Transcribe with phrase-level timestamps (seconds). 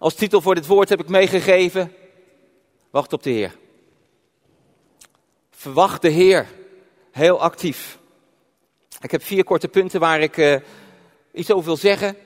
[0.00, 1.94] Als titel voor dit woord heb ik meegegeven:
[2.90, 3.56] Wacht op de Heer.
[5.50, 6.46] Verwacht de Heer.
[7.10, 7.98] Heel actief.
[9.00, 10.56] Ik heb vier korte punten waar ik uh,
[11.32, 12.16] iets over wil zeggen.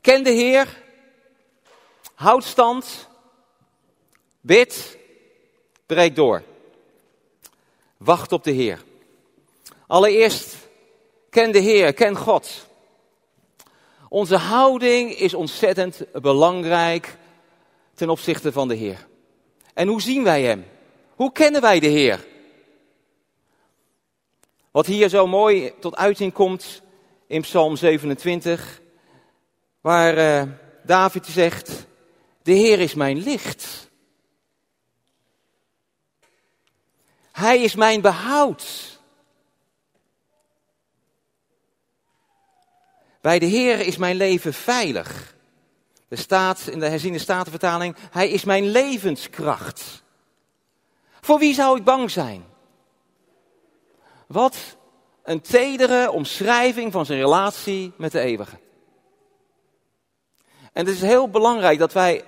[0.00, 0.82] Ken de Heer.
[2.14, 3.08] Houd stand.
[4.40, 4.98] Bid.
[5.86, 6.42] Breek door.
[7.96, 8.82] Wacht op de Heer.
[9.86, 10.56] Allereerst,
[11.30, 12.66] ken de Heer, ken God.
[14.12, 17.16] Onze houding is ontzettend belangrijk
[17.94, 19.06] ten opzichte van de Heer.
[19.74, 20.64] En hoe zien wij Hem?
[21.14, 22.26] Hoe kennen wij de Heer?
[24.70, 26.82] Wat hier zo mooi tot uiting komt
[27.26, 28.80] in Psalm 27,
[29.80, 30.52] waar uh,
[30.84, 31.86] David zegt,
[32.42, 33.90] de Heer is mijn licht.
[37.32, 38.91] Hij is mijn behoud.
[43.22, 45.34] Bij de Heer is mijn leven veilig.
[46.08, 50.02] Er staat in de herziene statenvertaling, Hij is mijn levenskracht.
[51.20, 52.44] Voor wie zou ik bang zijn?
[54.26, 54.56] Wat
[55.22, 58.58] een tedere omschrijving van zijn relatie met de eeuwige.
[60.72, 62.24] En het is heel belangrijk dat wij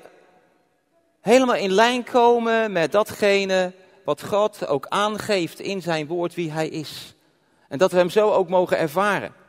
[1.21, 3.73] helemaal in lijn komen met datgene
[4.05, 7.15] wat God ook aangeeft in zijn woord wie hij is.
[7.69, 9.43] En dat we hem zo ook mogen ervaren.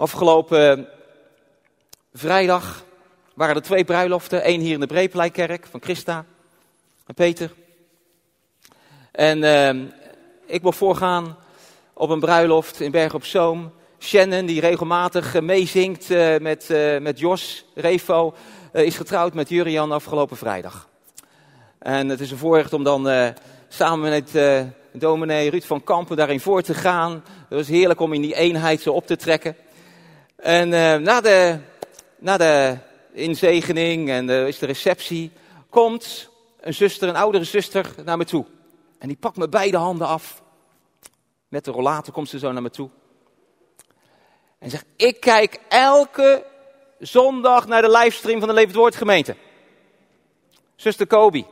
[0.00, 0.88] Afgelopen
[2.12, 2.84] vrijdag
[3.34, 4.48] waren er twee bruiloften.
[4.48, 6.24] Eén hier in de Breeplijkerk van Christa
[7.06, 7.52] en Peter.
[9.12, 9.88] En uh,
[10.46, 11.36] ik mocht voorgaan
[11.92, 13.72] op een bruiloft in Berg op Zoom.
[13.98, 16.68] Shannon, die regelmatig meezingt uh, met,
[17.00, 18.34] met Jos Revo,
[18.72, 20.88] is getrouwd met Jurian afgelopen vrijdag.
[21.78, 23.34] En het is een voorrecht om dan
[23.68, 24.30] samen met
[24.92, 27.12] dominee Ruud van Kampen daarin voor te gaan.
[27.48, 29.56] Het was heerlijk om in die eenheid zo op te trekken.
[30.40, 30.68] En
[31.02, 31.58] na, de,
[32.18, 32.76] na de
[33.12, 35.32] inzegening en is de receptie,
[35.68, 38.44] komt een zuster, een oudere zuster, naar me toe.
[38.98, 40.42] En die pakt me beide handen af.
[41.48, 42.90] Met de rollator komt ze zo naar me toe.
[44.58, 46.44] En zegt, ik kijk elke
[46.98, 49.36] zondag naar de livestream van de Levend Woord gemeente.
[50.76, 51.46] Zuster Kobi.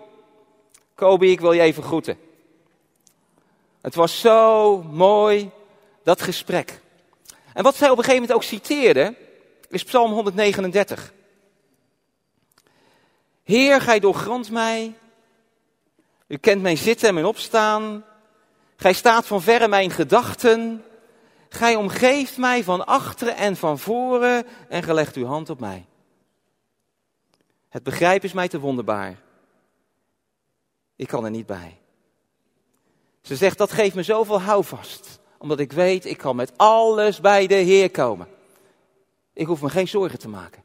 [0.95, 2.19] Kobi, ik wil je even groeten.
[3.81, 5.51] Het was zo mooi,
[6.03, 6.81] dat gesprek.
[7.59, 9.15] En wat zij op een gegeven moment ook citeerde,
[9.69, 11.13] is Psalm 139.
[13.43, 14.99] Heer, gij doorgrondt mij.
[16.27, 18.05] U kent mijn zitten en mijn opstaan.
[18.77, 20.85] Gij staat van verre mijn gedachten.
[21.49, 25.87] Gij omgeeft mij van achteren en van voren en gelegt uw hand op mij.
[27.69, 29.19] Het begrijp is mij te wonderbaar.
[30.97, 31.79] Ik kan er niet bij.
[33.23, 35.18] Ze zegt, dat geeft me zoveel houvast.
[35.39, 38.29] Omdat ik weet, ik kan met alles bij de Heer komen.
[39.33, 40.63] Ik hoef me geen zorgen te maken.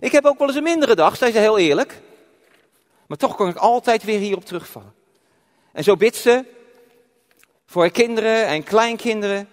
[0.00, 2.00] Ik heb ook wel eens een mindere dag, zei ze heel eerlijk.
[3.06, 4.94] Maar toch kan ik altijd weer hierop terugvallen.
[5.72, 6.44] En zo bidt ze
[7.66, 9.48] voor haar kinderen en kleinkinderen.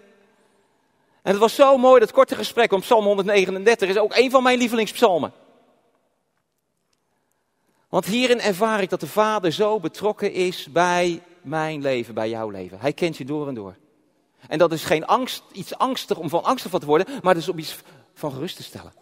[1.21, 4.43] En het was zo mooi, dat korte gesprek om Psalm 139 is ook een van
[4.43, 5.33] mijn lievelingspsalmen.
[7.89, 12.49] Want hierin ervaar ik dat de Vader zo betrokken is bij mijn leven, bij jouw
[12.49, 12.79] leven.
[12.79, 13.75] Hij kent je door en door.
[14.47, 17.43] En dat is geen angst, iets angstig om van angstig van te worden, maar dat
[17.43, 17.75] is om iets
[18.13, 18.93] van gerust te stellen.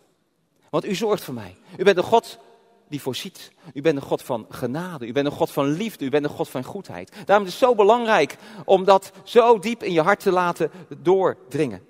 [0.69, 1.55] Want u zorgt voor mij.
[1.77, 2.39] U bent een God
[2.87, 3.51] die voorziet.
[3.73, 5.07] U bent een God van genade.
[5.07, 6.05] U bent een God van liefde.
[6.05, 7.11] U bent een God van goedheid.
[7.25, 8.35] Daarom is het zo belangrijk
[8.65, 11.85] om dat zo diep in je hart te laten doordringen.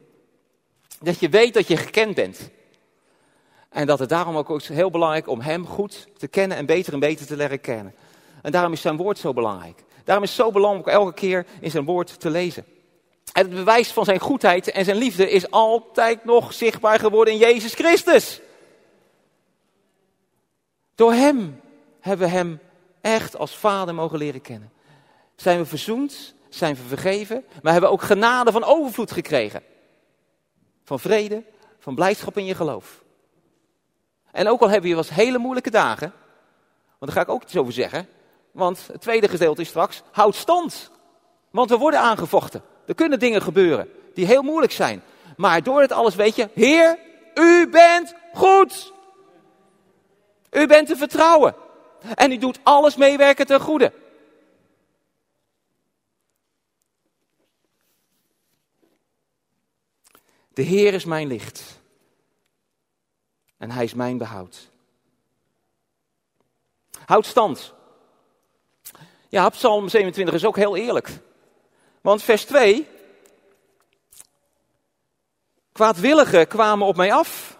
[0.99, 2.49] Dat je weet dat je gekend bent.
[3.69, 6.93] En dat het daarom ook is heel belangrijk om Hem goed te kennen en beter
[6.93, 7.95] en beter te leren kennen.
[8.41, 9.83] En daarom is zijn woord zo belangrijk.
[10.03, 12.65] Daarom is het zo belangrijk om elke keer in zijn woord te lezen.
[13.31, 17.73] Het bewijs van zijn goedheid en zijn liefde is altijd nog zichtbaar geworden in Jezus
[17.73, 18.41] Christus.
[20.95, 21.61] Door Hem
[21.99, 22.59] hebben we Hem
[23.01, 24.71] echt als Vader mogen leren kennen.
[25.35, 29.63] Zijn we verzoend, zijn we vergeven, maar hebben we ook genade van overvloed gekregen.
[30.83, 31.43] Van vrede,
[31.79, 33.03] van blijdschap in je geloof.
[34.31, 36.13] En ook al hebben je was hele moeilijke dagen,
[36.99, 38.07] want daar ga ik ook iets over zeggen.
[38.51, 40.91] Want het tweede gedeelte is straks, houd stand.
[41.49, 42.63] Want we worden aangevochten.
[42.89, 45.03] Er kunnen dingen gebeuren die heel moeilijk zijn.
[45.37, 46.99] Maar door het alles weet je, Heer,
[47.33, 48.93] u bent goed.
[50.51, 51.55] U bent te vertrouwen.
[52.15, 53.93] En u doet alles meewerken ten goede.
[60.53, 61.81] De Heer is mijn licht.
[63.57, 64.69] En hij is mijn behoud.
[67.05, 67.73] Houd stand.
[69.27, 71.19] Ja, Psalm 27 is ook heel eerlijk.
[72.09, 72.87] Want vers 2.
[75.71, 77.57] Kwaadwilligen kwamen op mij af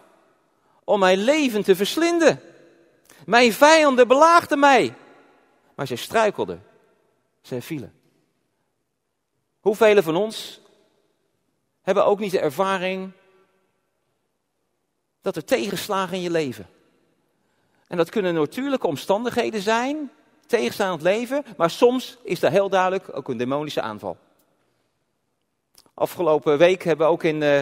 [0.84, 2.42] om mijn leven te verslinden.
[3.26, 4.96] Mijn vijanden belaagden mij,
[5.76, 6.64] maar zij struikelden.
[7.42, 7.94] Zij vielen.
[9.60, 10.62] Hoeveel van ons
[11.82, 13.12] hebben ook niet de ervaring
[15.22, 16.70] dat er tegenslagen in je leven.
[17.88, 20.12] En dat kunnen natuurlijke omstandigheden zijn,
[20.46, 24.18] tegenstaand leven, maar soms is daar heel duidelijk ook een demonische aanval.
[26.00, 27.62] Afgelopen week hebben we ook in uh,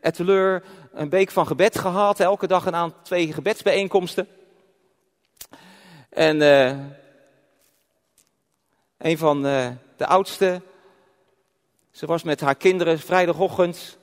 [0.00, 0.62] Etteleur
[0.92, 4.28] een week van gebed gehad, elke dag een aantal twee gebedsbijeenkomsten.
[6.10, 6.76] En uh,
[8.98, 10.62] een van uh, de oudste,
[11.90, 13.98] ze was met haar kinderen vrijdagochtend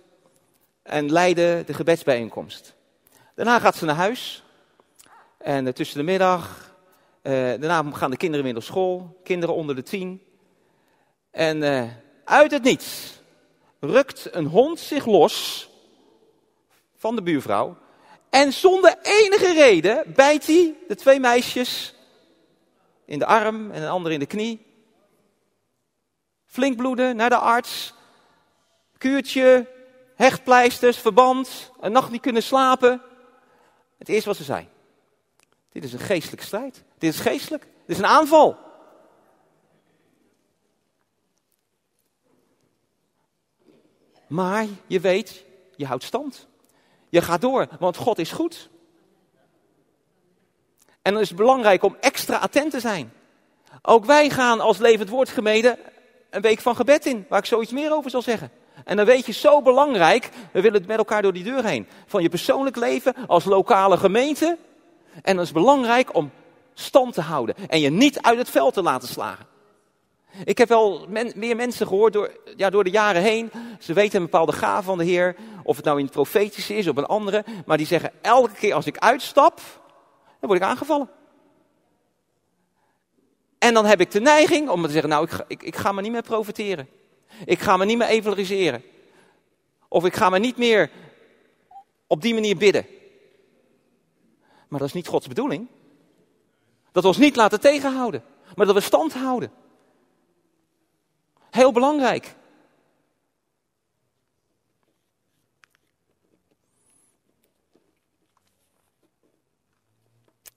[0.84, 2.76] en leidde de gebedsbijeenkomst.
[3.36, 4.44] Daarna gaat ze naar huis.
[5.38, 6.74] En tussen de middag,
[7.22, 9.20] daarna gaan de kinderen weer naar school.
[9.24, 10.24] Kinderen onder de tien.
[11.32, 11.84] En uh,
[12.24, 13.22] uit het niets
[13.84, 15.70] rukt een hond zich los
[16.96, 17.78] van de buurvrouw.
[18.30, 21.94] En zonder enige reden bijt hij de twee meisjes
[23.06, 24.66] in de arm en een ander in de knie.
[26.46, 27.94] Flink bloeden, naar de arts.
[28.98, 29.68] Kuurtje,
[30.16, 33.02] hechtpleisters, verband, een nacht niet kunnen slapen.
[33.98, 34.68] Het eerste wat ze zei.
[35.72, 36.84] Dit is een geestelijke strijd.
[36.98, 37.64] Dit is geestelijk.
[37.64, 38.58] Dit is een aanval.
[44.34, 45.44] Maar je weet,
[45.76, 46.48] je houdt stand.
[47.10, 48.70] Je gaat door, want God is goed.
[51.02, 53.14] En dan is het belangrijk om extra attent te zijn.
[53.82, 55.78] Ook wij gaan als levend woordgemede
[56.30, 58.52] een week van gebed in, waar ik zoiets meer over zal zeggen.
[58.86, 61.88] En dan weet je, zo belangrijk, we willen het met elkaar door die deur heen.
[62.06, 64.58] Van je persoonlijk leven als lokale gemeente.
[65.22, 66.32] En dat is belangrijk om
[66.74, 69.53] stand te houden en je niet uit het veld te laten slagen.
[70.44, 73.52] Ik heb wel meer mensen gehoord door, ja, door de jaren heen.
[73.80, 75.36] Ze weten een bepaalde gave van de Heer.
[75.64, 77.46] Of het nou in het profetische is of een andere.
[77.66, 79.62] Maar die zeggen elke keer als ik uitstap,
[80.40, 81.10] dan word ik aangevallen.
[83.58, 85.92] En dan heb ik de neiging om te zeggen, nou ik ga, ik, ik ga
[85.92, 86.90] maar niet meer profiteren.
[87.46, 88.84] Ik ga me niet meer evangeliseren.
[89.88, 90.92] Of ik ga me niet meer
[92.08, 92.86] op die manier bidden.
[94.68, 95.68] Maar dat is niet Gods bedoeling.
[96.92, 98.24] Dat we ons niet laten tegenhouden,
[98.56, 99.52] maar dat we stand houden.
[101.54, 102.36] Heel belangrijk.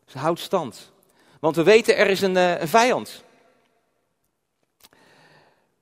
[0.07, 0.93] Ze houdt stand.
[1.41, 3.25] Want we weten er is een, een vijand.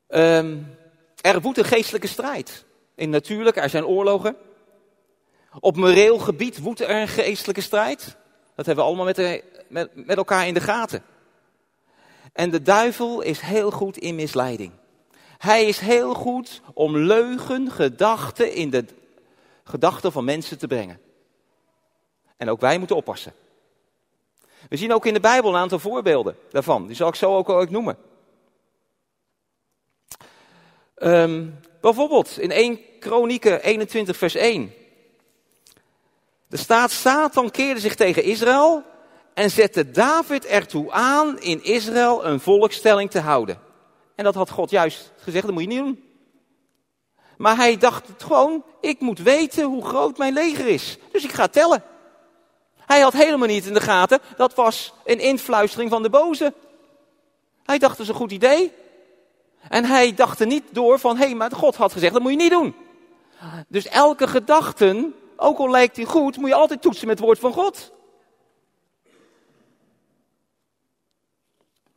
[0.08, 0.76] Um,
[1.20, 2.64] er woedt een geestelijke strijd.
[2.94, 4.36] In natuurlijk, er zijn oorlogen.
[5.60, 8.16] Op moreel gebied woedt er een geestelijke strijd.
[8.54, 11.02] Dat hebben we allemaal met, met, met elkaar in de gaten.
[12.32, 14.72] En de duivel is heel goed in misleiding.
[15.38, 18.84] Hij is heel goed om leugen, gedachten in de
[19.64, 21.00] gedachten van mensen te brengen.
[22.36, 23.34] En ook wij moeten oppassen.
[24.68, 26.86] We zien ook in de Bijbel een aantal voorbeelden daarvan.
[26.86, 27.96] Die zal ik zo ook, ook noemen.
[30.96, 34.72] Um, bijvoorbeeld in 1 Kronieken 21 vers 1.
[36.48, 38.82] Er staat, Satan keerde zich tegen Israël
[39.34, 43.58] en zette David ertoe aan in Israël een volkstelling te houden.
[44.14, 46.04] En dat had God juist gezegd, dat moet je niet doen.
[47.36, 50.98] Maar hij dacht gewoon, ik moet weten hoe groot mijn leger is.
[51.12, 51.82] Dus ik ga tellen.
[52.78, 56.54] Hij had helemaal niet in de gaten, dat was een influistering van de boze.
[57.62, 58.72] Hij dacht, dat is een goed idee.
[59.68, 62.30] En hij dacht er niet door van, hé, hey, maar God had gezegd, dat moet
[62.30, 62.74] je niet doen.
[63.68, 67.38] Dus elke gedachte, ook al lijkt die goed, moet je altijd toetsen met het woord
[67.38, 67.92] van God.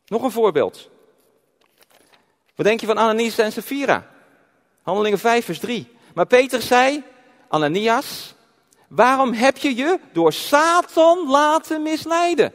[0.06, 0.90] Nog een voorbeeld.
[2.58, 4.06] Wat denk je van Ananias en Sapphira?
[4.82, 5.88] Handelingen 5 vers 3.
[6.14, 7.02] Maar Peter zei,
[7.48, 8.34] Ananias,
[8.88, 12.52] waarom heb je je door Satan laten misleiden?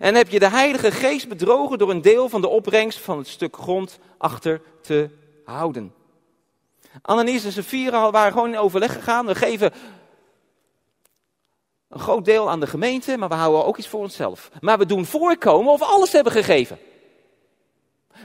[0.00, 3.28] En heb je de Heilige Geest bedrogen door een deel van de opbrengst van het
[3.28, 5.10] stuk grond achter te
[5.44, 5.94] houden.
[7.02, 9.26] Ananias en Sapphira waren gewoon in overleg gegaan.
[9.26, 9.72] We geven
[11.88, 14.50] een groot deel aan de gemeente, maar we houden ook iets voor onszelf.
[14.60, 16.78] Maar we doen voorkomen of we alles hebben gegeven.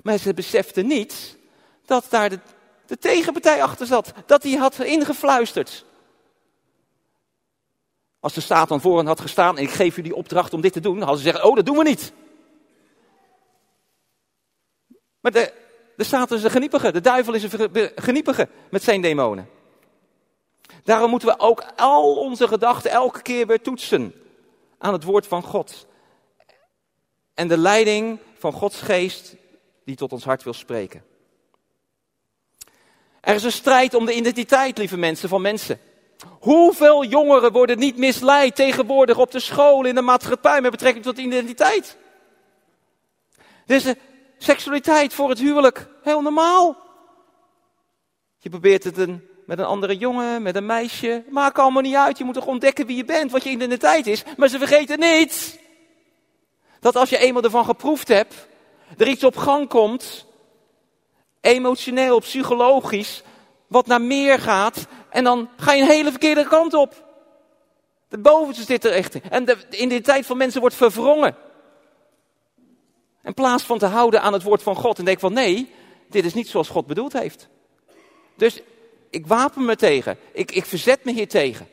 [0.03, 1.37] Maar ze beseften niet
[1.85, 2.39] dat daar de,
[2.85, 4.13] de tegenpartij achter zat.
[4.25, 5.85] Dat hij had ingefluisterd.
[8.19, 10.73] Als de Satan voor hen had gestaan en ik geef u die opdracht om dit
[10.73, 12.13] te doen, hadden ze zeggen, oh dat doen we niet.
[15.19, 15.53] Maar de,
[15.95, 19.49] de Satan is een geniepige, de duivel is een geniepige met zijn demonen.
[20.83, 24.13] Daarom moeten we ook al onze gedachten elke keer weer toetsen
[24.77, 25.87] aan het woord van God.
[27.33, 29.35] En de leiding van Gods geest
[29.87, 31.03] die tot ons hart wil spreken.
[33.21, 35.79] Er is een strijd om de identiteit, lieve mensen, van mensen.
[36.39, 41.17] Hoeveel jongeren worden niet misleid tegenwoordig op de school, in de maatschappij met betrekking tot
[41.17, 41.97] identiteit?
[43.65, 43.97] Deze
[44.37, 46.77] seksualiteit voor het huwelijk, heel normaal.
[48.37, 48.95] Je probeert het
[49.45, 51.23] met een andere jongen, met een meisje.
[51.29, 52.17] Maakt allemaal niet uit.
[52.17, 54.23] Je moet toch ontdekken wie je bent, wat je identiteit is.
[54.37, 55.59] Maar ze vergeten niet.
[56.79, 58.47] Dat als je eenmaal ervan geproefd hebt,
[58.97, 60.25] er iets op gang komt.
[61.41, 63.23] Emotioneel, psychologisch.
[63.67, 64.87] Wat naar meer gaat.
[65.09, 67.05] En dan ga je een hele verkeerde kant op.
[68.09, 69.21] De bovenste zit er echt in.
[69.29, 71.35] En de identiteit van mensen wordt verwrongen.
[73.23, 75.71] In plaats van te houden aan het woord van God en denk van nee,
[76.09, 77.49] dit is niet zoals God bedoeld heeft.
[78.35, 78.61] Dus
[79.09, 80.17] ik wapen me tegen.
[80.31, 81.67] Ik, ik verzet me hier tegen.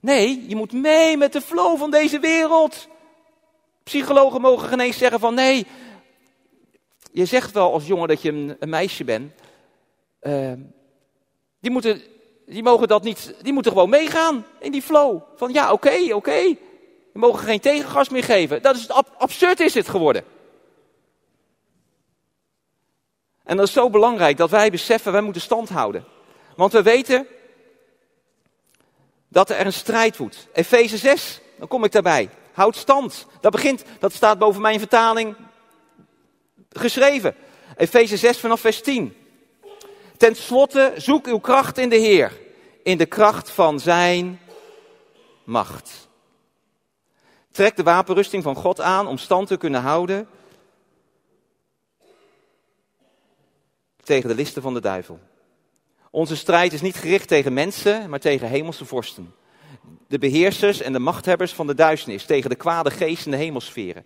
[0.00, 2.88] Nee, je moet mee met de flow van deze wereld.
[3.90, 5.66] Psychologen mogen geen eens zeggen van nee.
[7.12, 9.32] Je zegt wel als jongen dat je een, meisje bent.
[10.22, 10.52] Uh,
[11.60, 12.02] die, moeten,
[12.46, 13.34] die mogen dat niet.
[13.42, 15.22] Die moeten gewoon meegaan in die flow.
[15.36, 16.14] Van ja, oké, oké.
[16.14, 16.58] Okay.
[17.12, 18.62] We mogen geen tegengas meer geven.
[18.62, 20.24] Dat is ab absurd is het geworden.
[23.44, 26.04] En dat is zo belangrijk dat wij beseffen, wij moeten stand houden.
[26.56, 27.26] Want we weten
[29.28, 30.48] dat er een strijd moet.
[30.52, 32.30] Efeze 6, dan kom ik daarbij.
[32.60, 33.26] Houd stand.
[33.40, 35.36] Dat begint, dat staat boven mijn vertaling
[36.68, 37.34] geschreven.
[37.76, 39.16] Efeze 6 vanaf vers 10.
[40.16, 42.40] Ten slotte, zoek uw kracht in de Heer.
[42.82, 44.40] In de kracht van zijn
[45.44, 46.08] macht.
[47.50, 50.28] Trek de wapenrusting van God aan om stand te kunnen houden
[54.02, 55.18] tegen de listen van de duivel.
[56.10, 59.34] Onze strijd is niet gericht tegen mensen, maar tegen hemelse vorsten.
[60.08, 64.04] De beheersers en de machthebbers van de duisternis, tegen de kwade geesten in de hemelsferen.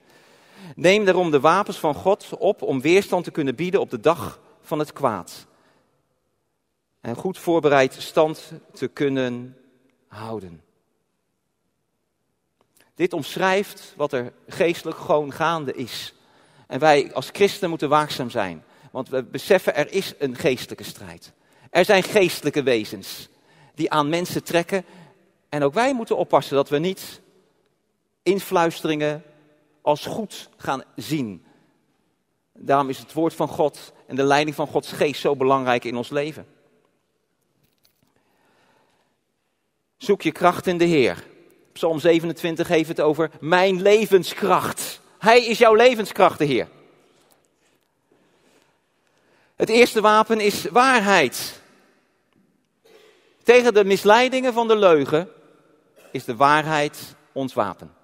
[0.74, 4.40] Neem daarom de wapens van God op om weerstand te kunnen bieden op de dag
[4.62, 5.46] van het kwaad.
[7.00, 9.56] En goed voorbereid stand te kunnen
[10.08, 10.62] houden.
[12.94, 16.14] Dit omschrijft wat er geestelijk gewoon gaande is.
[16.66, 18.64] En wij als christenen moeten waakzaam zijn.
[18.90, 21.32] Want we beseffen, er is een geestelijke strijd.
[21.70, 23.28] Er zijn geestelijke wezens
[23.74, 24.84] die aan mensen trekken.
[25.54, 27.20] En ook wij moeten oppassen dat we niet
[28.22, 29.22] influisteringen
[29.82, 31.44] als goed gaan zien.
[32.52, 35.96] Daarom is het woord van God en de leiding van Gods geest zo belangrijk in
[35.96, 36.46] ons leven.
[39.96, 41.24] Zoek je kracht in de Heer.
[41.72, 45.00] Psalm 27 heeft het over mijn levenskracht.
[45.18, 46.68] Hij is jouw levenskracht, de Heer.
[49.56, 51.60] Het eerste wapen is waarheid.
[53.42, 55.28] Tegen de misleidingen van de leugen
[56.14, 57.94] is de waarheid ons wapen.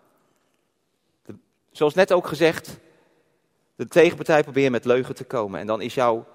[1.70, 2.78] zoals net ook gezegd,
[3.76, 5.60] de tegenpartij probeert met leugen te komen.
[5.60, 6.26] En dan is jouw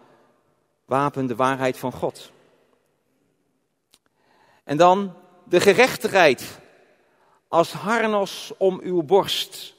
[0.85, 2.31] wapen de waarheid van God.
[4.63, 5.13] En dan
[5.43, 6.59] de gerechtigheid
[7.47, 9.73] als harnas om uw borst.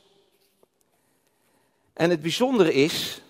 [1.92, 3.20] En het bijzondere is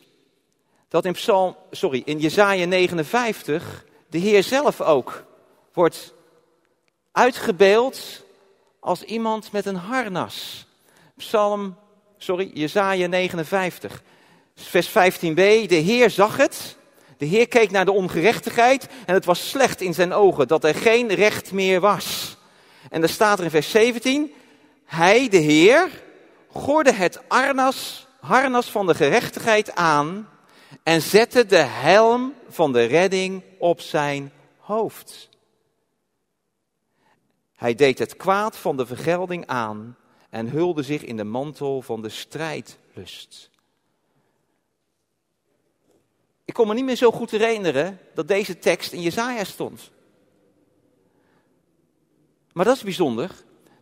[0.89, 5.25] dat in Psalm, sorry, in Jesaja 59 de Heer zelf ook
[5.73, 6.15] wordt
[7.13, 8.25] uitgebeeld
[8.87, 10.67] als iemand met een harnas.
[11.17, 11.77] Psalm,
[12.19, 14.03] sorry, Jesaja 59,
[14.55, 15.67] vers 15b.
[15.67, 16.77] De Heer zag het.
[17.19, 20.75] De Heer keek naar de ongerechtigheid en het was slecht in zijn ogen dat er
[20.75, 22.37] geen recht meer was.
[22.91, 24.33] En dan staat er in vers 17,
[24.85, 25.91] hij, de Heer,
[26.51, 30.29] gorde het arnas, harnas van de gerechtigheid aan
[30.83, 35.29] en zette de helm van de redding op zijn hoofd.
[37.57, 39.97] Hij deed het kwaad van de vergelding aan
[40.31, 43.51] en hulde zich in de mantel van de strijdlust.
[46.45, 49.91] Ik kon me niet meer zo goed herinneren dat deze tekst in Jezaja stond.
[52.53, 53.31] Maar dat is bijzonder.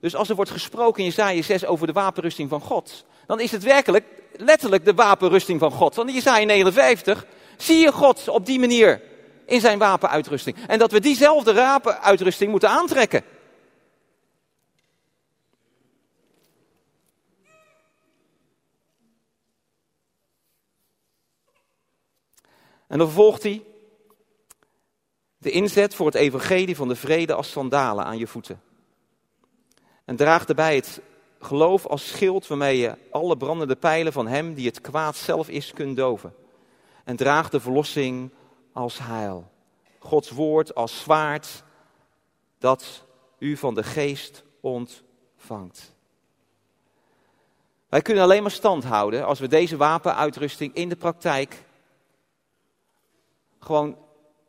[0.01, 3.51] Dus als er wordt gesproken in Jezaja 6 over de wapenrusting van God, dan is
[3.51, 4.05] het werkelijk
[4.37, 5.95] letterlijk de wapenrusting van God.
[5.95, 7.27] Want in Jezaja 59
[7.57, 9.01] zie je God op die manier
[9.47, 10.57] in zijn wapenuitrusting.
[10.67, 13.25] En dat we diezelfde wapenuitrusting moeten aantrekken.
[22.95, 23.65] En dan vervolgt hij
[25.39, 28.63] de inzet voor het evangelie van de vrede als sandalen aan je voeten.
[30.05, 31.01] En draag daarbij het
[31.41, 35.73] geloof als schild waarmee je alle brandende pijlen van hem die het kwaad zelf is
[35.73, 36.35] kunt doven.
[37.05, 38.31] En draag de verlossing
[38.73, 39.51] als heil.
[39.99, 41.65] Gods woord als zwaard
[42.59, 43.05] dat
[43.39, 45.95] u van de geest ontvangt.
[47.89, 51.64] Wij kunnen alleen maar stand houden als we deze wapenuitrusting in de praktijk
[53.65, 53.97] gewoon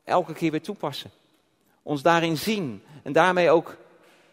[0.04, 1.12] elke keer weer toepassen.
[1.84, 3.78] Ons daarin zien en daarmee ook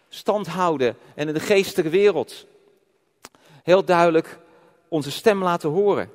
[0.08, 2.46] stand houden en in de geestelijke wereld
[3.62, 4.38] heel duidelijk
[4.88, 6.10] onze stem laten horen.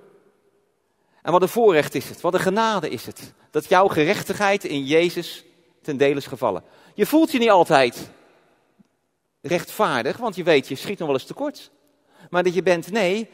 [1.21, 4.86] En wat een voorrecht is het, wat een genade is het, dat jouw gerechtigheid in
[4.86, 5.45] Jezus
[5.81, 6.63] ten dele is gevallen.
[6.93, 8.09] Je voelt je niet altijd
[9.41, 11.71] rechtvaardig, want je weet, je schiet nog wel eens tekort.
[12.29, 13.29] Maar dat je bent, nee,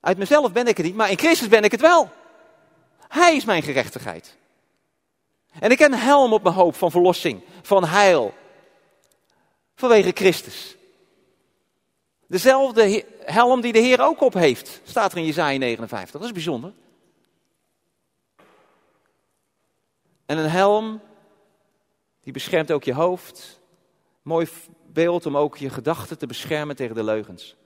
[0.00, 2.10] uit mezelf ben ik het niet, maar in Christus ben ik het wel.
[3.08, 4.36] Hij is mijn gerechtigheid.
[5.60, 8.34] En ik heb een helm op mijn hoofd van verlossing, van heil.
[9.74, 10.76] Vanwege Christus.
[12.26, 16.20] Dezelfde helm die de Heer ook op heeft, staat er in Jezaja 59.
[16.20, 16.72] Dat is bijzonder.
[20.26, 21.00] En een helm,
[22.20, 23.60] die beschermt ook je hoofd.
[24.22, 24.48] Mooi
[24.86, 27.56] beeld om ook je gedachten te beschermen tegen de leugens.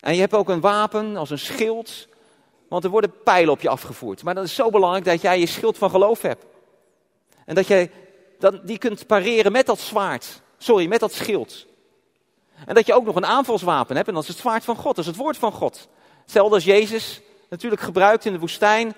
[0.00, 2.08] En je hebt ook een wapen als een schild,
[2.70, 4.22] want er worden pijlen op je afgevoerd.
[4.22, 6.44] Maar dat is zo belangrijk dat jij je schild van geloof hebt.
[7.44, 7.90] En dat jij
[8.62, 10.42] die kunt pareren met dat zwaard.
[10.58, 11.66] Sorry, met dat schild.
[12.66, 14.96] En dat je ook nog een aanvalswapen hebt, en dat is het zwaard van God,
[14.96, 15.88] dat is het woord van God.
[16.22, 18.94] Hetzelfde als Jezus natuurlijk gebruikt in de woestijn,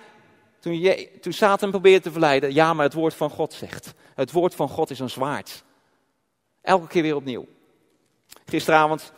[0.60, 2.54] toen, je, toen Satan probeerde te verleiden.
[2.54, 3.94] Ja, maar het woord van God zegt.
[4.14, 5.64] Het woord van God is een zwaard.
[6.62, 7.46] Elke keer weer opnieuw.
[8.46, 9.12] Gisteravond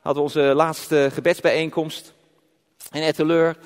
[0.00, 2.14] hadden we onze laatste gebedsbijeenkomst
[2.90, 3.56] in Etteleur.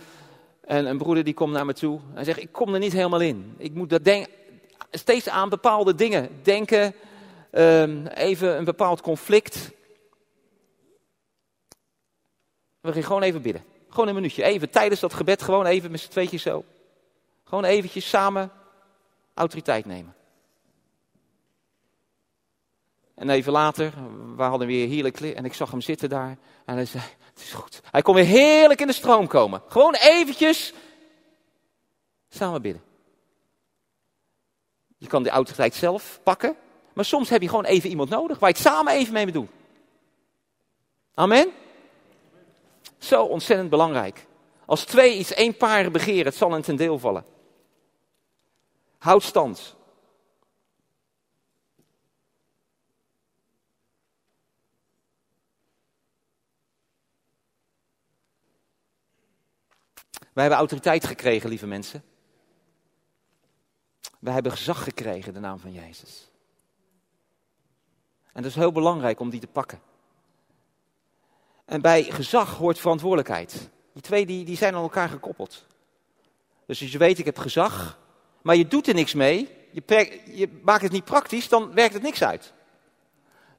[0.70, 2.00] En een broeder die komt naar me toe.
[2.14, 3.54] Hij zegt, ik kom er niet helemaal in.
[3.56, 4.26] Ik moet dat denk,
[4.90, 6.94] steeds aan bepaalde dingen denken.
[7.52, 9.70] Um, even een bepaald conflict.
[12.80, 13.64] We gaan gewoon even bidden.
[13.88, 14.42] Gewoon een minuutje.
[14.42, 16.64] Even tijdens dat gebed, gewoon even met z'n tweetjes zo.
[17.44, 18.50] Gewoon eventjes samen
[19.34, 20.14] autoriteit nemen.
[23.14, 23.92] En even later,
[24.36, 26.38] we hadden weer heerlijk en ik zag hem zitten daar.
[26.64, 27.04] En hij zei,
[27.40, 27.80] het is goed.
[27.90, 29.62] Hij kon weer heerlijk in de stroom komen.
[29.68, 30.73] Gewoon eventjes
[32.28, 32.82] samen bidden.
[34.99, 36.56] Je kan de autoriteit zelf pakken.
[36.92, 39.35] Maar soms heb je gewoon even iemand nodig waar je het samen even mee moet
[39.35, 39.50] doen.
[41.14, 41.52] Amen?
[42.99, 44.26] Zo ontzettend belangrijk.
[44.67, 47.25] Als twee iets één paar begeren, het zal hen ten deel vallen.
[48.99, 49.76] Houd stand.
[60.32, 62.04] Wij hebben autoriteit gekregen, lieve mensen.
[64.19, 66.30] Wij hebben gezag gekregen de naam van Jezus.
[68.32, 69.80] En dat is heel belangrijk om die te pakken.
[71.64, 73.71] En bij gezag hoort verantwoordelijkheid.
[73.93, 75.66] Die twee die, die zijn aan elkaar gekoppeld.
[76.66, 77.99] Dus als je weet, ik heb gezag,
[78.43, 82.02] maar je doet er niks mee, je, je maakt het niet praktisch, dan werkt het
[82.02, 82.52] niks uit.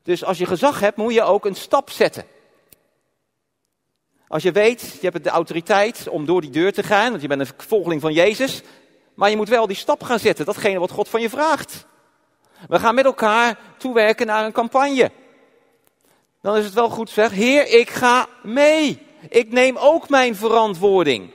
[0.04, 2.26] Dus als je gezag hebt, moet je ook een stap zetten.
[4.32, 7.28] Als je weet, je hebt de autoriteit om door die deur te gaan, want je
[7.28, 8.62] bent een volgeling van Jezus,
[9.14, 11.86] maar je moet wel die stap gaan zetten, datgene wat God van je vraagt.
[12.68, 15.12] We gaan met elkaar toewerken naar een campagne.
[16.42, 19.08] Dan is het wel goed zeg, Heer, ik ga mee.
[19.30, 21.32] Ik neem ook mijn verantwoording.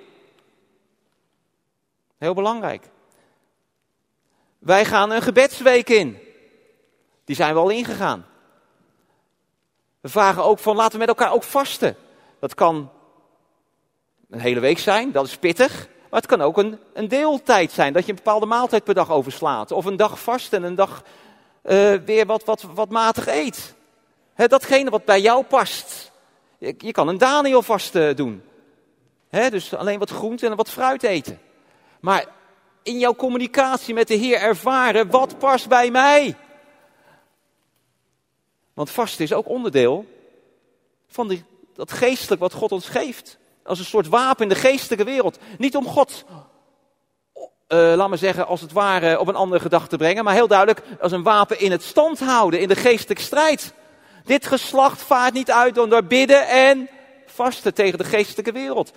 [2.19, 2.89] Heel belangrijk.
[4.59, 6.19] Wij gaan een gebedsweek in.
[7.25, 8.27] Die zijn we al ingegaan.
[10.01, 11.97] We vragen ook van laten we met elkaar ook vasten.
[12.41, 12.91] Dat kan
[14.31, 15.89] een hele week zijn, dat is pittig.
[16.11, 19.11] Maar het kan ook een, een deeltijd zijn, dat je een bepaalde maaltijd per dag
[19.11, 19.71] overslaat.
[19.71, 21.03] Of een dag vast en een dag
[21.65, 23.75] uh, weer wat, wat, wat matig eet.
[24.37, 26.13] Datgene wat bij jou past.
[26.59, 28.43] Je, je kan een Daniel vast uh, doen.
[29.31, 31.41] Dus alleen wat groente en wat fruit eten.
[32.01, 32.27] Maar
[32.83, 36.37] in jouw communicatie met de Heer ervaren, wat past bij mij?
[38.75, 40.07] Want vasten is ook onderdeel
[41.07, 41.45] van die,
[41.77, 43.39] dat geestelijk wat God ons geeft.
[43.65, 45.39] Als een soort wapen in de geestelijke wereld.
[45.59, 46.25] Niet om God,
[47.69, 50.25] uh, laat maar zeggen, als het ware op een andere gedachte te brengen.
[50.25, 53.73] Maar heel duidelijk als een wapen in het stand houden, in de geestelijke strijd.
[54.25, 56.89] Dit geslacht vaart niet uit door bidden en
[57.27, 58.93] vasten tegen de geestelijke wereld.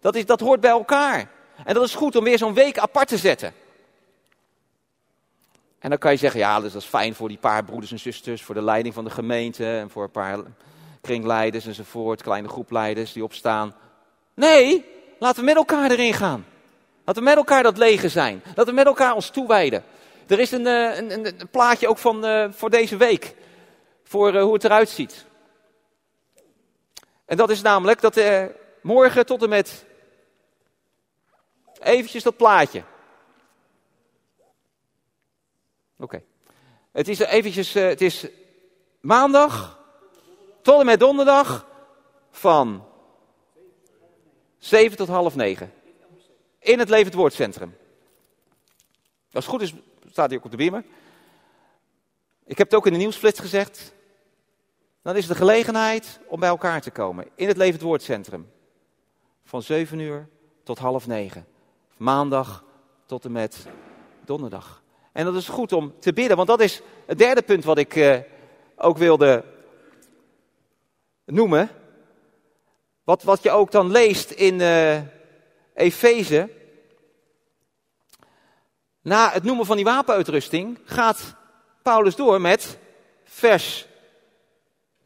[0.00, 1.30] Dat, is, dat hoort bij elkaar.
[1.64, 3.52] En dat is goed om weer zo'n week apart te zetten.
[5.78, 7.98] En dan kan je zeggen, ja, dus dat is fijn voor die paar broeders en
[7.98, 10.38] zusters, voor de leiding van de gemeente en voor een paar
[11.00, 13.74] kringleiders enzovoort, kleine groepleiders die opstaan.
[14.34, 14.84] Nee,
[15.18, 16.46] laten we met elkaar erin gaan.
[17.04, 18.42] Laten we met elkaar dat leger zijn.
[18.46, 19.84] Laten we met elkaar ons toewijden.
[20.26, 23.34] Er is een, eh, een, een, plaatje ook van, uh, voor deze week.
[24.04, 25.26] Voor uh, hoe het eruit ziet.
[27.24, 28.44] En dat is namelijk dat uh,
[28.82, 29.84] morgen tot en met.
[31.80, 32.82] Eventjes dat plaatje.
[35.98, 36.22] Oké.
[36.92, 37.72] Het is eventjes.
[37.72, 38.26] het is
[39.00, 39.79] maandag
[40.62, 41.66] tot en met donderdag
[42.30, 42.84] van
[44.58, 45.72] 7 tot half 9.
[46.58, 47.76] In het Levend Woordcentrum.
[49.32, 49.74] Als het goed is,
[50.10, 50.84] staat hij ook op de beamer.
[52.44, 53.94] Ik heb het ook in de nieuwsflits gezegd.
[55.02, 58.50] Dan is de gelegenheid om bij elkaar te komen in het Levend Woordcentrum.
[59.44, 60.28] Van 7 uur
[60.62, 61.46] tot half negen.
[61.96, 62.64] Maandag
[63.06, 63.66] tot en met
[64.24, 64.82] donderdag.
[65.12, 67.94] En dat is goed om te bidden, want dat is het derde punt wat ik
[67.94, 68.18] uh,
[68.76, 69.44] ook wilde
[71.30, 71.70] noemen.
[73.04, 74.98] Wat, wat je ook dan leest in uh,
[75.74, 76.48] Efeze.
[79.02, 81.34] Na het noemen van die wapenuitrusting gaat
[81.82, 82.78] Paulus door met
[83.24, 83.86] vers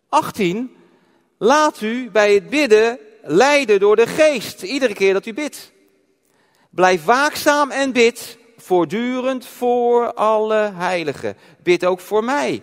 [0.08, 0.76] 18.
[1.38, 5.72] Laat u bij het bidden leiden door de geest, iedere keer dat u bidt.
[6.70, 11.36] Blijf waakzaam en bid voortdurend voor alle heiligen.
[11.62, 12.62] Bid ook voor mij,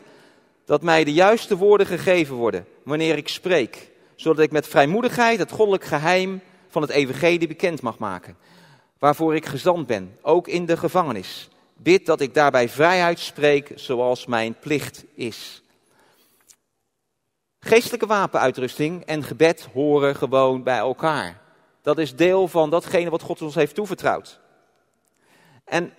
[0.65, 5.52] dat mij de juiste woorden gegeven worden wanneer ik spreek, zodat ik met vrijmoedigheid het
[5.52, 8.38] goddelijk geheim van het evangelie bekend mag maken,
[9.00, 11.50] waarvoor ik gezand ben, ook in de gevangenis.
[11.78, 15.63] Bid dat ik daarbij vrijheid spreek zoals mijn plicht is.
[17.60, 21.41] Geestelijke wapenuitrusting en gebed horen gewoon bij elkaar.
[21.82, 24.39] Dat is deel van datgene wat God ons heeft toevertrouwd.
[25.63, 25.93] En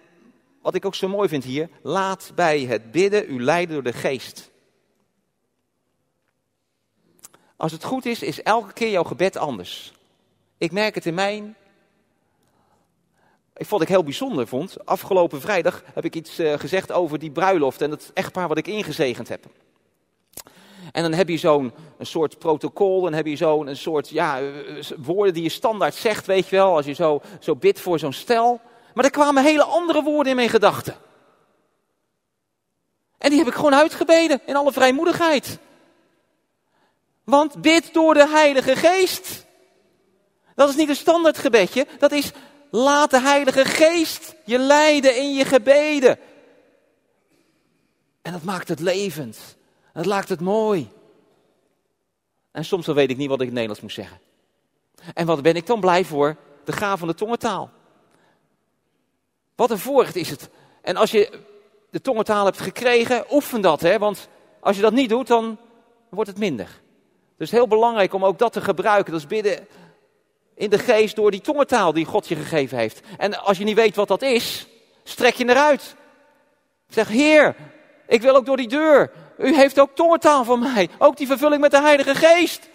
[0.63, 3.99] wat ik ook zo mooi vind hier, laat bij het bidden u leiden door de
[3.99, 4.52] geest.
[7.63, 9.93] Als het goed is, is elke keer jouw gebed anders.
[10.59, 11.57] Ik merk het in mijn.
[13.57, 14.87] Ik vond ik heel bijzonder vond.
[14.87, 18.67] Afgelopen vrijdag heb ik iets uh, gezegd over die bruiloft en het echtpaar wat ik
[18.67, 19.45] ingezegend heb.
[20.93, 24.47] En dan heb je zo'n soort protocol, dan heb je zo'n soort ja, eh,
[24.99, 28.13] woorden die je standaard zegt, weet je wel, als je zo, zo bidt voor zo'n
[28.13, 28.61] stel.
[28.95, 30.97] Maar er kwamen hele andere woorden in mijn gedachten.
[33.19, 35.59] En die heb ik gewoon uitgebeden in alle vrijmoedigheid.
[37.25, 39.47] Want bid door de Heilige Geest.
[40.55, 42.33] Dat is niet een standaard gebedje, dat is
[42.71, 46.19] laat de Heilige Geest je leiden in je gebeden.
[48.23, 49.57] En dat maakt het levend.
[49.93, 50.91] Dat maakt het mooi.
[52.51, 54.21] En soms dan weet ik niet wat ik in Nederlands moet zeggen.
[55.15, 56.37] En wat ben ik dan blij voor?
[56.65, 57.71] De gaaf van de tongentaal.
[59.55, 60.49] Wat een voorrecht is het.
[60.83, 61.41] En als je
[61.91, 63.81] de tongentaal hebt gekregen, oefen dat.
[63.81, 63.99] Hè?
[63.99, 64.29] Want
[64.61, 65.59] als je dat niet doet, dan
[66.09, 66.82] wordt het minder.
[67.43, 69.13] Dus heel belangrijk om ook dat te gebruiken.
[69.13, 69.67] Dat is bidden
[70.55, 73.01] in de geest door die tongentaal die God je gegeven heeft.
[73.19, 74.67] En als je niet weet wat dat is,
[75.03, 75.97] strek je eruit.
[76.89, 77.57] Zeg, Heer,
[78.07, 79.13] ik wil ook door die deur.
[79.39, 80.89] U heeft ook tongentaal van mij.
[80.99, 82.69] Ook die vervulling met de Heilige Geest.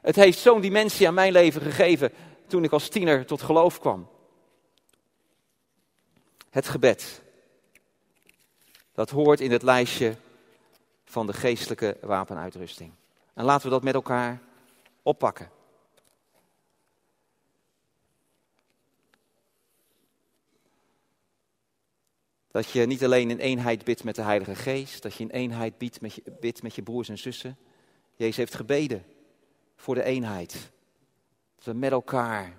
[0.00, 2.12] Het heeft zo'n dimensie aan mijn leven gegeven
[2.46, 4.08] toen ik als tiener tot geloof kwam.
[6.50, 7.22] Het gebed.
[8.94, 10.16] Dat hoort in het lijstje
[11.04, 12.98] van de geestelijke wapenuitrusting.
[13.40, 14.40] En laten we dat met elkaar
[15.02, 15.50] oppakken.
[22.50, 25.78] Dat je niet alleen in eenheid bidt met de Heilige Geest, dat je in eenheid
[25.78, 26.22] bidt met je,
[26.62, 27.58] met je broers en zussen.
[28.16, 29.04] Jezus heeft gebeden
[29.76, 30.70] voor de eenheid.
[31.56, 32.58] Dat we met elkaar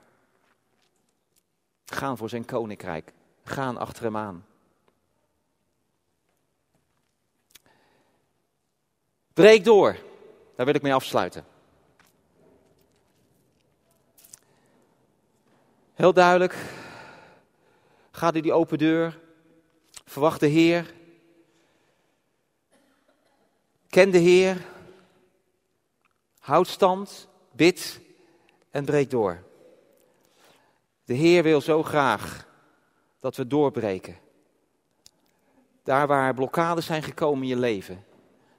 [1.86, 3.14] gaan voor zijn koninkrijk,
[3.44, 4.46] gaan achter hem aan.
[9.34, 10.10] Breek door,
[10.56, 11.46] daar wil ik mee afsluiten.
[15.94, 16.56] Heel duidelijk,
[18.12, 19.20] ga door die open deur,
[20.12, 20.94] Verwacht de Heer.
[23.90, 24.66] Ken de Heer.
[26.40, 28.02] Houd stand, bid
[28.72, 29.44] en breek door.
[31.04, 32.48] De Heer wil zo graag
[33.20, 34.18] dat we doorbreken.
[35.84, 38.06] Daar waar blokkades zijn gekomen in je leven.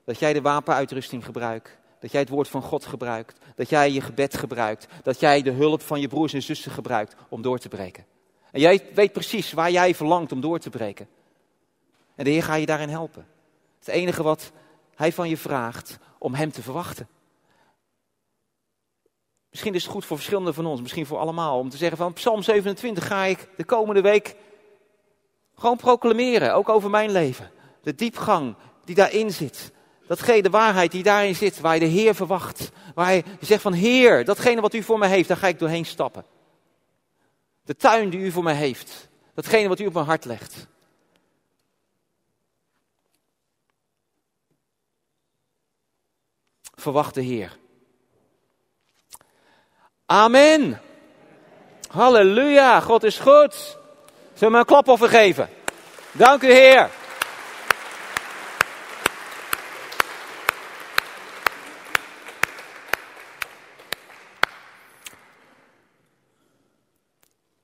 [0.05, 1.79] Dat jij de wapenuitrusting gebruikt.
[2.03, 3.39] Dat jij het woord van God gebruikt.
[3.55, 4.87] Dat jij je gebed gebruikt.
[5.03, 8.07] Dat jij de hulp van je broers en zussen gebruikt om door te breken.
[8.51, 11.09] En jij weet precies waar jij verlangt om door te breken.
[12.15, 13.27] En de Heer gaat je daarin helpen.
[13.79, 14.53] Het enige wat
[14.95, 17.09] Hij van je vraagt, om Hem te verwachten.
[19.51, 22.13] Misschien is het goed voor verschillende van ons, misschien voor allemaal, om te zeggen van
[22.13, 24.37] Psalm 27 ga ik de komende week
[25.55, 27.51] gewoon proclameren, ook over mijn leven.
[27.83, 29.73] De diepgang die daarin zit.
[30.13, 32.71] Datgene, de waarheid die daarin zit, waar je de Heer verwacht.
[32.95, 35.85] Waar je zegt van Heer, datgene wat u voor mij heeft, daar ga ik doorheen
[35.85, 36.25] stappen.
[37.65, 39.09] De tuin die u voor mij heeft.
[39.35, 40.67] Datgene wat u op mijn hart legt.
[46.75, 47.57] Verwacht de Heer.
[50.07, 50.81] Amen.
[51.89, 53.79] Halleluja, God is goed.
[54.35, 55.49] Zullen we een klapoffer geven?
[56.13, 56.91] Dank u Heer.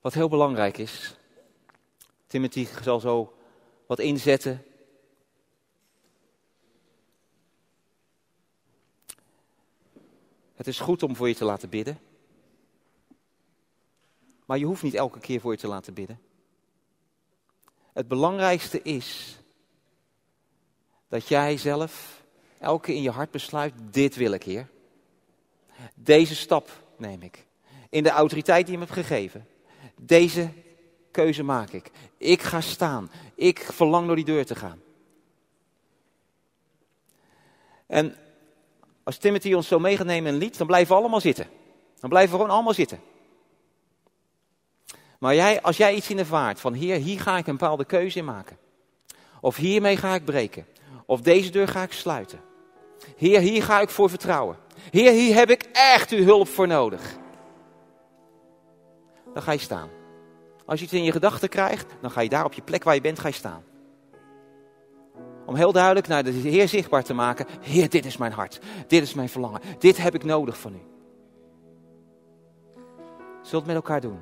[0.09, 1.17] wat heel belangrijk is.
[2.27, 3.37] Timothy zal zo
[3.87, 4.65] wat inzetten.
[10.55, 11.99] Het is goed om voor je te laten bidden.
[14.47, 16.21] Maar je hoeft niet elke keer voor je te laten bidden.
[17.93, 19.39] Het belangrijkste is
[21.09, 22.25] dat jij zelf
[22.59, 24.71] elke keer in je hart besluit: dit wil ik, hier,
[25.95, 27.47] Deze stap neem ik.
[27.91, 29.47] In de autoriteit die je me hebt gegeven.
[30.01, 30.51] Deze
[31.11, 31.91] keuze maak ik.
[32.17, 33.11] Ik ga staan.
[33.35, 34.81] Ik verlang door die deur te gaan.
[37.87, 38.17] En
[39.03, 41.47] als Timothy ons zo mee gaat nemen in lied, dan blijven we allemaal zitten.
[42.01, 43.01] Dan blijven we gewoon allemaal zitten.
[45.19, 48.19] Maar jij, als jij iets in ervaart van hier, hier ga ik een bepaalde keuze
[48.19, 48.59] in maken.
[49.41, 50.67] Of hiermee ga ik breken.
[51.07, 52.41] Of deze deur ga ik sluiten.
[53.17, 54.57] Heer, hier ga ik voor vertrouwen.
[54.91, 57.17] Heer, hier heb ik echt uw hulp voor nodig.
[59.39, 59.89] Dan ga je staan.
[60.67, 62.95] Als je iets in je gedachten krijgt, dan ga je daar op je plek waar
[62.95, 63.63] je bent, ga je staan.
[65.47, 67.47] Om heel duidelijk naar de Heer zichtbaar te maken.
[67.61, 68.61] Heer, dit is mijn hart.
[68.87, 69.61] Dit is mijn verlangen.
[69.79, 70.81] Dit heb ik nodig van u.
[73.43, 74.19] Zult het met elkaar doen.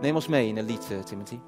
[0.00, 1.38] Neem ons mee in een lied, uh, Timothy.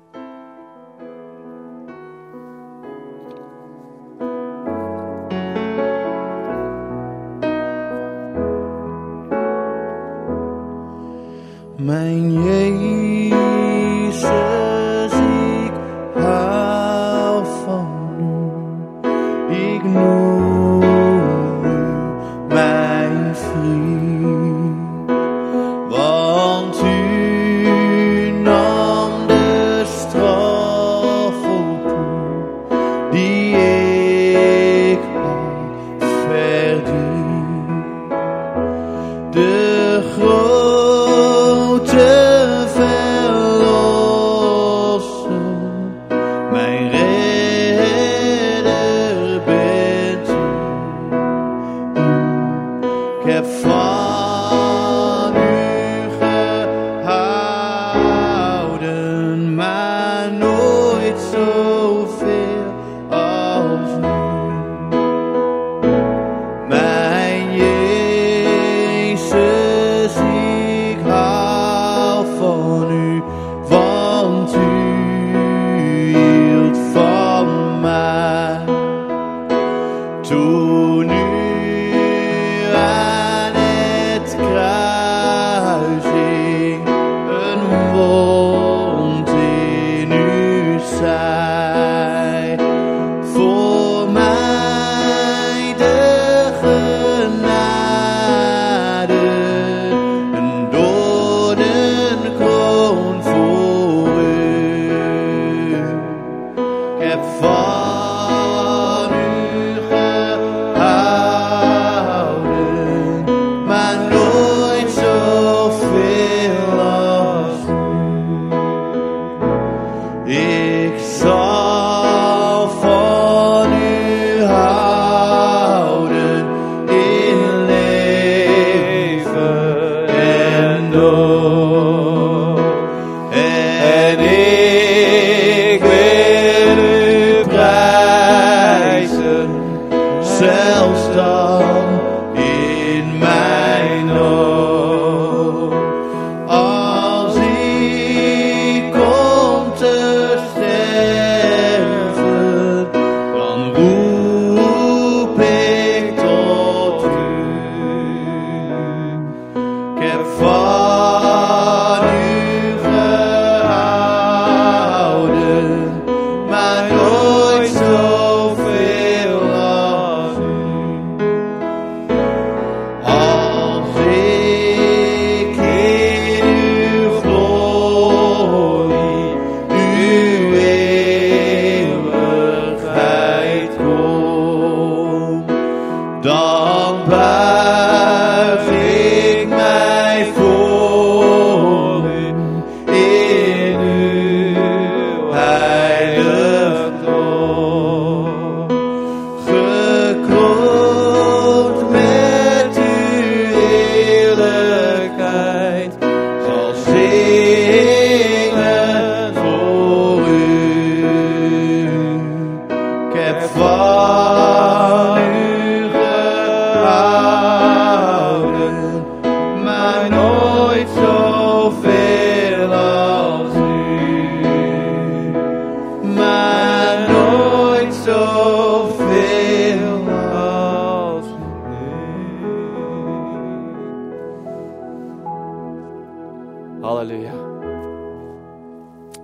[236.82, 237.32] Halleluja.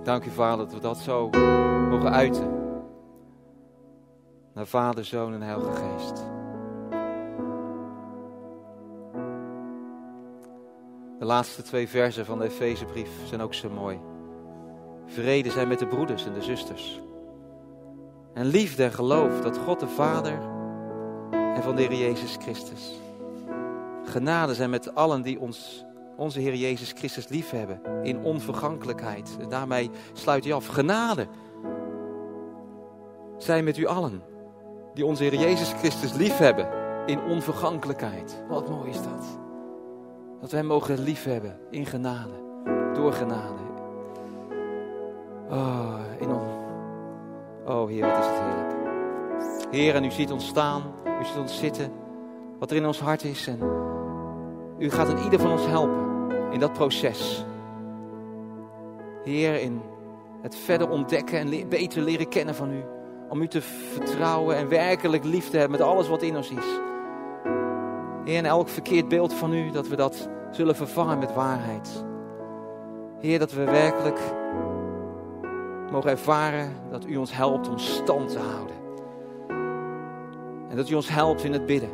[0.03, 1.29] Dank u, Vader, dat we dat zo
[1.89, 2.57] mogen uiten.
[4.53, 6.15] Naar Vader, Zoon en Heilige Geest.
[11.19, 13.99] De laatste twee versen van de Efezebrief zijn ook zo mooi.
[15.05, 17.01] Vrede zijn met de broeders en de zusters.
[18.33, 20.39] En liefde en geloof dat God de Vader
[21.31, 22.99] en van de Heer Jezus Christus.
[24.03, 25.85] Genade zijn met allen die ons,
[26.19, 29.37] onze Heer Jezus Christus liefhebben in onvergankelijkheid.
[29.41, 30.67] En daarmee sluit hij af.
[30.67, 31.27] Genade
[33.37, 34.21] zijn met u allen
[34.93, 36.67] die onze Heer Jezus Christus liefhebben
[37.05, 38.43] in onvergankelijkheid.
[38.49, 39.39] Wat mooi is dat.
[40.41, 42.33] Dat wij mogen liefhebben in genade,
[42.93, 43.67] door genade.
[45.49, 46.47] Oh, in on...
[47.65, 48.77] oh Heer, wat is het heerlijk.
[49.71, 50.81] Heer, en u ziet ons staan,
[51.21, 51.91] u ziet ons zitten,
[52.59, 53.47] wat er in ons hart is.
[53.47, 53.59] En
[54.77, 56.08] u gaat in ieder van ons helpen
[56.51, 57.45] in dat proces.
[59.23, 59.81] Heer, in
[60.41, 62.83] het verder ontdekken en beter leren kennen van u.
[63.29, 66.79] Om u te vertrouwen en werkelijk lief te hebben met alles wat in ons is.
[68.25, 72.05] Heer, en elk verkeerd beeld van u, dat we dat zullen vervangen met waarheid.
[73.19, 74.19] Heer, dat we werkelijk
[75.91, 78.75] mogen ervaren dat u ons helpt om stand te houden.
[80.69, 81.89] En dat u ons helpt in het bidden.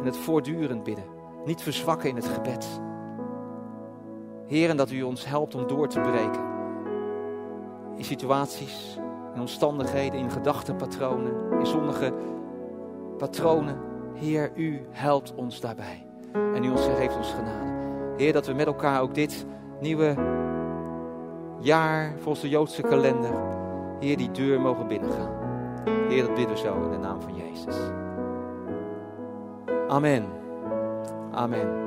[0.00, 1.04] In het voortdurend bidden.
[1.44, 2.80] Niet verzwakken in het gebed.
[4.46, 6.44] Heer, en dat u ons helpt om door te breken.
[7.96, 8.98] In situaties,
[9.34, 12.12] in omstandigheden, in gedachtenpatronen, in zondige
[13.18, 13.76] patronen.
[14.14, 16.06] Heer, u helpt ons daarbij.
[16.32, 17.74] En u ons geeft ons genade.
[18.16, 19.46] Heer, dat we met elkaar ook dit
[19.80, 20.14] nieuwe
[21.60, 23.34] jaar volgens de Joodse kalender,
[24.00, 25.30] Heer, die deur mogen binnengaan.
[26.08, 27.76] Heer, dat bidden we zo in de naam van Jezus.
[29.88, 30.24] Amen.
[31.32, 31.85] Amen.